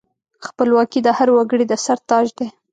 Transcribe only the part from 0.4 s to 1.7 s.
خپلواکي د هر وګړي